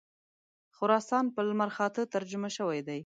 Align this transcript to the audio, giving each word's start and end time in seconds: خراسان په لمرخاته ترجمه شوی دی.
خراسان 0.75 1.25
په 1.33 1.39
لمرخاته 1.47 2.01
ترجمه 2.13 2.49
شوی 2.57 2.79
دی. 2.87 2.99